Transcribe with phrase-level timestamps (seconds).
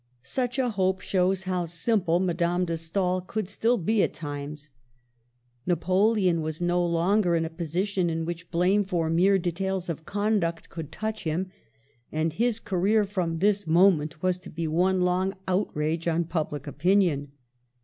[0.23, 4.71] Such a hope shows how simple Madame de Stael could still be at times.
[5.67, 10.03] Napoleon was no longer in a position in which blame for mere de tails of
[10.03, 11.51] conduct could touch him,
[12.11, 17.31] and his career from this moment was to be one long outrage on public opinion.